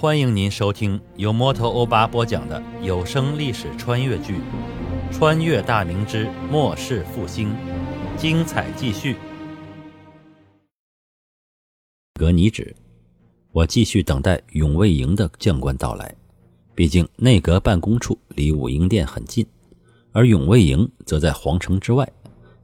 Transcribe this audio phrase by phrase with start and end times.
[0.00, 4.36] 欢迎您收听由摩托欧巴播讲的有声历史穿越剧
[5.12, 7.50] 《穿越大明之末世复兴》，
[8.16, 9.14] 精彩继续。
[12.14, 12.74] 格尼指，
[13.52, 16.16] 我继续等待永卫营的将官到来。
[16.74, 19.46] 毕竟内阁办公处离武英殿很近，
[20.12, 22.10] 而永卫营则在皇城之外，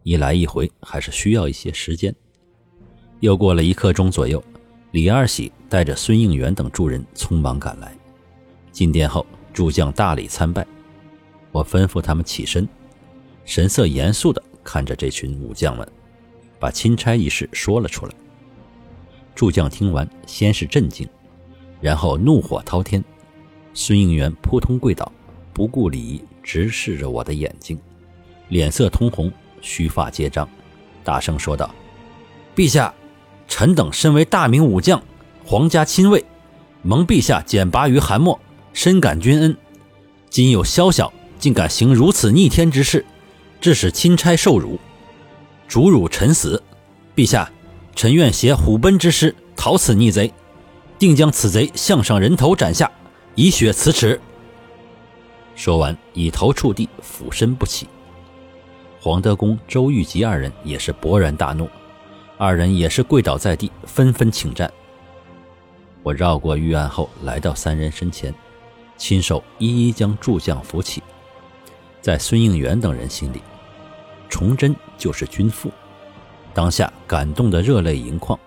[0.04, 2.14] 一来一回还是需要一些时间。
[3.20, 4.42] 又过了一刻钟左右。
[4.96, 7.94] 李二喜带着孙应元等诸人匆忙赶来，
[8.72, 10.66] 进殿后，诸将大礼参拜。
[11.52, 12.66] 我吩咐他们起身，
[13.44, 15.86] 神色严肃地看着这群武将们，
[16.58, 18.12] 把钦差一事说了出来。
[19.34, 21.06] 诸将听完，先是震惊，
[21.78, 23.04] 然后怒火滔天。
[23.74, 25.12] 孙应元扑通跪倒，
[25.52, 27.78] 不顾礼仪，直视着我的眼睛，
[28.48, 30.48] 脸色通红，须发皆张，
[31.04, 31.70] 大声说道
[32.56, 32.94] ：“陛下。”
[33.48, 35.02] 臣等身为大明武将，
[35.44, 36.24] 皇家亲卫，
[36.82, 38.38] 蒙陛下简拔于韩末，
[38.72, 39.56] 深感君恩。
[40.28, 43.04] 今有宵小，竟敢行如此逆天之事，
[43.60, 44.78] 致使钦差受辱，
[45.66, 46.62] 主辱臣死。
[47.14, 47.50] 陛下，
[47.94, 50.32] 臣愿携虎贲之师讨此逆贼，
[50.98, 52.90] 定将此贼项上人头斩下，
[53.34, 54.20] 以雪辞耻。
[55.54, 57.88] 说完，以头触地，俯身不起。
[59.00, 61.68] 黄德公、周玉吉二人也是勃然大怒。
[62.38, 64.70] 二人也是跪倒在地，纷纷请战。
[66.02, 68.32] 我绕过御案后，来到三人身前，
[68.98, 71.02] 亲手一一将诸将扶起。
[72.02, 73.40] 在孙应元等人心里，
[74.28, 75.72] 崇祯就是君父，
[76.52, 78.38] 当下感动得热泪盈眶。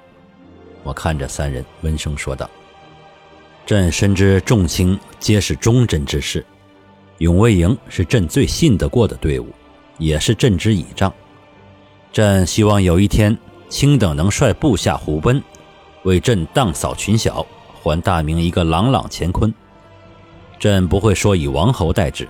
[0.84, 2.48] 我看着三人，温声说道
[3.66, 6.46] ：“朕深知众卿皆是忠贞之士，
[7.18, 9.48] 永卫营是朕最信得过的队伍，
[9.98, 11.12] 也是朕之倚仗。
[12.14, 13.36] 朕希望有一天。”
[13.70, 15.42] 卿等能率部下虎贲，
[16.04, 17.46] 为朕荡扫群小，
[17.82, 19.54] 还大明一个朗朗乾坤。
[20.60, 22.28] 朕不会说以王侯待之，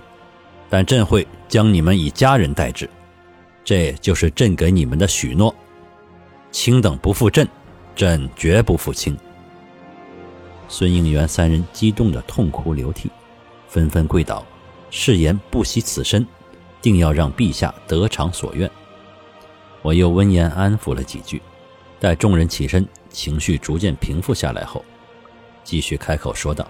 [0.68, 2.88] 但朕会将你们以家人待之，
[3.64, 5.52] 这就是朕给你们的许诺。
[6.52, 7.48] 卿等不负朕，
[7.96, 9.16] 朕绝不负卿。
[10.68, 13.10] 孙应元三人激动得痛哭流涕，
[13.66, 14.44] 纷纷跪倒，
[14.90, 16.24] 誓言不惜此身，
[16.82, 18.70] 定要让陛下得偿所愿。
[19.82, 21.40] 我又温言安抚了几句，
[21.98, 24.84] 待众人起身，情绪逐渐平复下来后，
[25.64, 26.66] 继续开口说道：“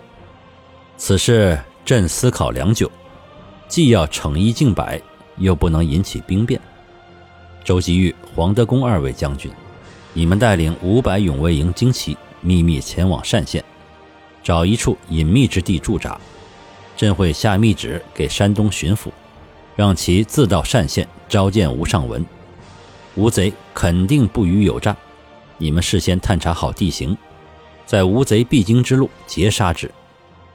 [0.97, 2.91] 此事朕思考良久，
[3.67, 5.01] 既要惩一儆百，
[5.39, 6.61] 又不能引起兵变。
[7.65, 9.51] 周吉玉、黄德功二位将军，
[10.13, 13.63] 你们带领五百永卫营精骑，秘密前往单县，
[14.43, 16.19] 找一处隐秘之地驻扎。
[16.97, 19.09] 朕会下密旨给山东巡抚，
[19.75, 22.25] 让其自到单县召见吴尚文。”
[23.21, 24.97] 吴贼肯定不虞有诈，
[25.59, 27.15] 你们事先探查好地形，
[27.85, 29.91] 在吴贼必经之路截杀之，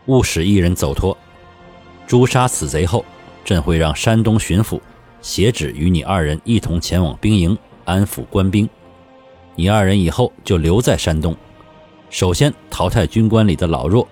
[0.07, 1.15] 勿使一人走脱。
[2.07, 3.05] 诛杀此贼后，
[3.43, 4.81] 朕会让山东巡抚
[5.21, 8.67] 写旨与你二人一同前往兵营安抚官兵。
[9.53, 11.37] 你二人以后就留在山东，
[12.09, 14.07] 首先淘汰军官里的老弱，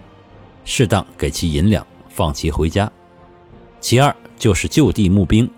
[0.63, 2.92] 适当给其银两，放其回家。
[3.80, 5.50] 其二就是就地募兵，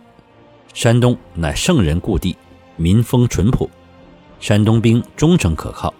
[0.74, 2.38] 山东乃圣人故地。
[2.78, 3.70] 民风淳朴，
[4.40, 5.94] 山东兵忠诚可靠。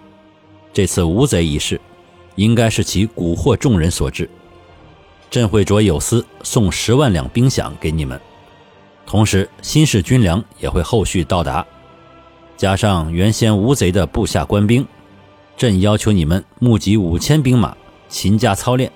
[0.74, 1.80] 这次无贼一事，
[2.36, 4.30] 应该是其蛊惑众人所致。
[5.32, 8.20] 朕会着有司送十万两兵饷给你们，
[9.06, 11.66] 同时新式军粮也会后续到达，
[12.58, 14.86] 加上原先无贼的部下官兵，
[15.58, 17.76] 朕要求你们募集五千兵马，
[18.08, 18.92] 勤加操练，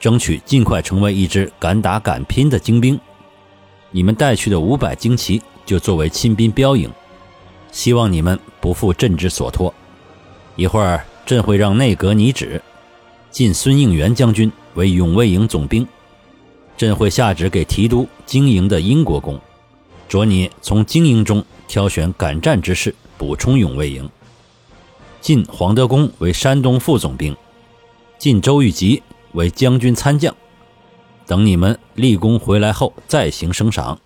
[0.00, 2.98] 争取尽快成为一支敢打敢拼的精兵。
[3.90, 5.42] 你们带去的五百精骑。
[5.64, 6.90] 就作为亲兵标营，
[7.70, 9.72] 希望你们不负朕之所托。
[10.56, 12.60] 一会儿，朕会让内阁拟旨，
[13.30, 15.86] 晋孙应元将军为永卫营总兵。
[16.76, 19.40] 朕会下旨给提督经营的英国公，
[20.08, 24.08] 着你从经营中挑选敢战之士，补充永卫营。
[25.20, 27.36] 晋黄德功为山东副总兵，
[28.18, 30.34] 晋周玉吉为将军参将。
[31.26, 33.98] 等你们立功回来后，再行升赏。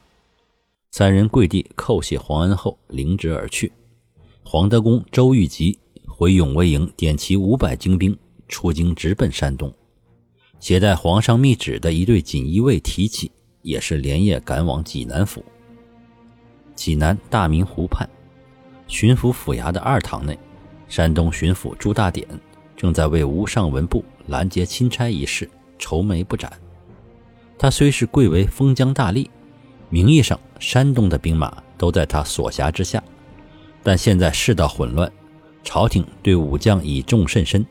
[0.99, 3.71] 三人跪地叩谢皇恩后，领旨而去。
[4.43, 9.71] 黄德公、周玉吉回永威营，点齐五百精兵，出京直奔山东。
[10.59, 15.45] 携带皇上密旨的一队锦衣卫提起，也是连夜赶往济南府。
[16.75, 18.09] 济南大明湖畔，
[18.87, 20.39] 巡抚府衙的二堂内，
[20.89, 22.27] 山东巡抚朱大典
[22.75, 25.47] 正在为吴尚文部拦截钦差一事
[25.79, 26.51] 愁眉不展。
[27.59, 29.29] 他虽是贵为封疆大吏。
[29.97, 33.03] 名义上，山东的兵马都在他所辖之下，
[33.83, 35.11] 但现在世道混乱，
[35.65, 37.65] 朝廷对武将倚重甚深，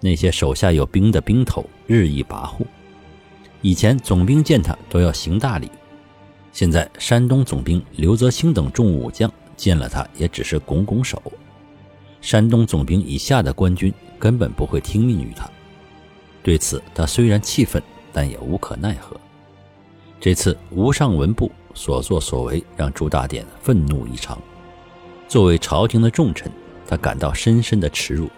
[0.00, 2.66] 那些手下有兵的兵头日益跋扈。
[3.60, 5.70] 以前总兵见他都要行大礼，
[6.50, 11.22] 现在山东总兵刘泽清等重武将见了他也只是拱拱手。
[12.20, 15.48] 山东总兵以下的官军根本不会听命于他。
[16.42, 17.80] 对此，他虽然气愤，
[18.12, 19.16] 但也无可奈何。
[20.22, 24.40] 这次吴上文部所作所为，让朱大典愤怒异常。
[25.26, 26.48] 作为朝廷的重臣，
[26.86, 28.30] 他感到深深的耻辱，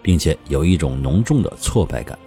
[0.00, 2.18] 并且有一种浓重的挫败感。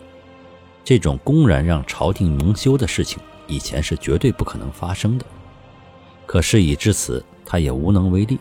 [0.83, 3.17] 这种公然让朝廷蒙羞的事情，
[3.47, 5.25] 以前是绝对不可能发生的。
[6.27, 8.37] 可事已至此，他也无能为力，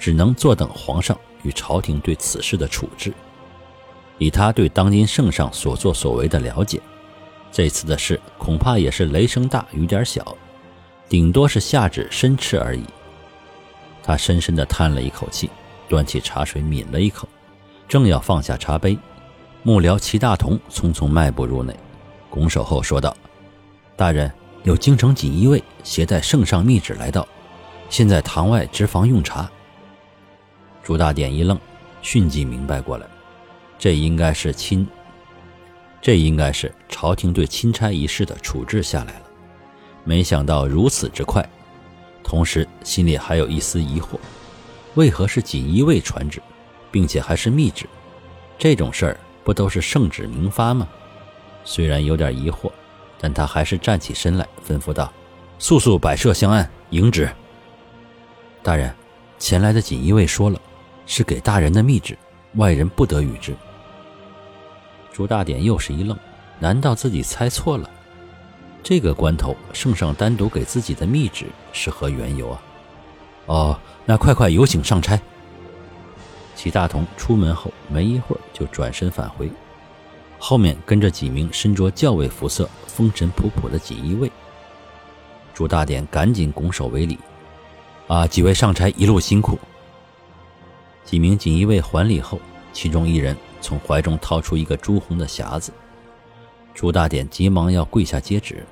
[0.00, 3.14] 只能坐等皇上与朝廷对此事的处置。
[4.18, 6.80] 以他对当今圣上所作所为的了解，
[7.56, 10.36] 这次的事恐怕也是雷声大雨点小，
[11.08, 12.84] 顶多是下旨申斥而已。
[14.02, 15.48] 他深深地叹了一口气，
[15.88, 17.26] 端起茶水抿了一口，
[17.88, 18.98] 正要放下茶杯，
[19.62, 21.74] 幕僚齐大同匆匆迈步入内，
[22.28, 23.16] 拱手后说道
[23.96, 24.30] ：“大人，
[24.64, 27.26] 有京城锦衣卫携带圣上密旨来到，
[27.88, 29.50] 现在堂外执房用茶。”
[30.84, 31.58] 朱大典一愣，
[32.02, 33.06] 迅即明白过来，
[33.78, 34.86] 这应该是亲，
[36.00, 39.22] 这应该是朝廷对钦差一事的处置下来了，
[40.04, 41.44] 没想到如此之快。
[42.22, 44.18] 同时，心里还有一丝疑惑：
[44.94, 46.40] 为何是锦衣卫传旨，
[46.90, 47.86] 并且还是密旨？
[48.58, 50.88] 这种事儿不都是圣旨明发吗？
[51.64, 52.70] 虽然有点疑惑，
[53.18, 55.12] 但他还是站起身来，吩咐道
[55.58, 57.28] ：“速速摆设香案，迎旨。”
[58.62, 58.94] 大人，
[59.38, 60.60] 前来的锦衣卫说了，
[61.06, 62.16] 是给大人的密旨，
[62.54, 63.54] 外人不得与之。
[65.16, 66.14] 朱大典又是一愣：
[66.58, 67.88] 难道自己猜错了？
[68.82, 72.62] 这个关头，圣上单独给自己的密旨是何缘由啊？
[73.46, 75.18] 哦，那快快有请上差。
[76.54, 79.50] 齐大同出门后没一会儿就转身返回，
[80.38, 84.30] 后面跟着几名身着教尉服色、风尘仆仆的锦衣卫。
[85.54, 87.18] 朱大典赶紧拱手为礼
[88.06, 89.58] ：“啊，几位上差一路辛苦。”
[91.06, 92.38] 几名锦衣卫还礼后，
[92.74, 95.72] 其中一人从怀中掏出一个朱红的匣子，
[96.74, 98.64] 朱大典急忙要跪下接旨。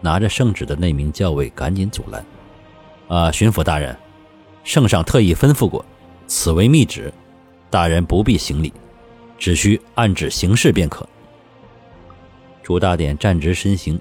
[0.00, 2.24] 拿着圣旨的那名教尉赶紧阻拦
[3.06, 3.96] ：“啊，巡抚大人，
[4.64, 5.84] 圣上特意吩咐过，
[6.26, 7.12] 此为密旨，
[7.70, 8.72] 大人不必行礼，
[9.38, 11.08] 只需按旨行事便可。”
[12.64, 14.00] 朱大典站直身形，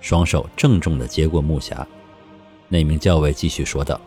[0.00, 1.84] 双手郑重地接过木匣。
[2.68, 4.00] 那名教尉继续说道：“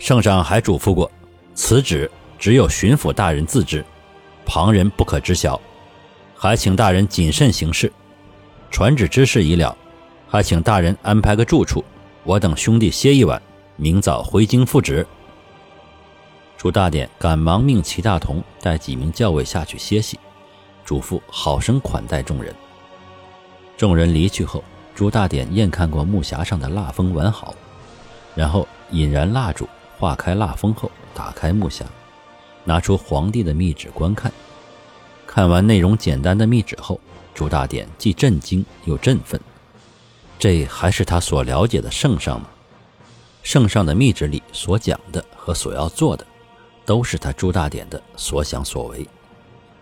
[0.00, 1.08] 圣上还嘱咐过，
[1.54, 3.84] 此旨只有巡抚大人自知，
[4.46, 5.60] 旁人不可知晓，
[6.34, 7.92] 还请大人谨慎行事。
[8.70, 9.76] 传旨之事已了。”
[10.28, 11.84] 还请大人安排个住处，
[12.24, 13.40] 我等兄弟歇一晚，
[13.76, 15.06] 明早回京复旨。
[16.58, 20.18] 朱大典赶忙命齐大同带几名教尉下去歇息，
[20.84, 22.52] 嘱咐好生款待众人。
[23.76, 24.64] 众人离去后，
[24.96, 27.54] 朱大典验看过木匣上的蜡封完好，
[28.34, 31.82] 然后引燃蜡烛，化开蜡封后，打开木匣，
[32.66, 34.30] 拿出皇帝的密旨观看。
[35.26, 37.00] 看完内容简单的密旨后，
[37.34, 39.40] 朱大典既震惊又振奋。
[40.38, 42.50] 这还是他所了解的圣上吗？
[43.42, 46.26] 圣上的密旨里所讲的和所要做的，
[46.84, 49.08] 都是他朱大典的所想所为。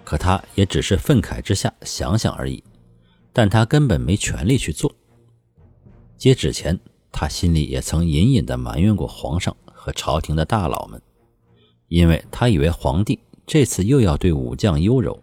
[0.05, 2.63] 可他也只是愤慨之下想想而已，
[3.33, 4.95] 但他根本没权利去做。
[6.19, 6.79] 接旨前，
[7.11, 11.01] 他心里也曾隐隐地埋怨过皇上和朝廷的大佬们，
[11.95, 15.17] 因为他以为皇帝这次又要对武将优柔，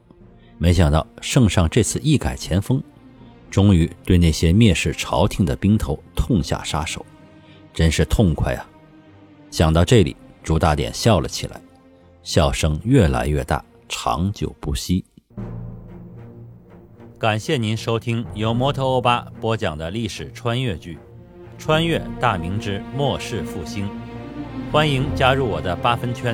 [0.58, 2.82] 没想到圣上这次一改前锋。
[3.50, 7.06] 终于对那些蔑视朝廷的兵头痛下杀手，
[7.74, 8.66] 真是痛快啊！
[9.50, 11.60] 想到这里，朱大典笑了起来，
[12.24, 15.04] 笑声越来越大，长久不息。
[17.20, 20.96] 感谢您收听由摩托欧巴播讲的历史穿越剧
[21.58, 23.86] 《穿越大明之末世复兴》，
[24.72, 26.34] 欢迎加入我的八分圈，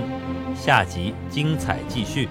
[0.59, 2.27] 下集精彩继续。